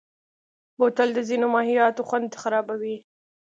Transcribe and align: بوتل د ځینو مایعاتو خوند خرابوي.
بوتل 0.77 1.09
د 1.13 1.19
ځینو 1.29 1.45
مایعاتو 1.53 2.07
خوند 2.07 2.39
خرابوي. 2.41 2.97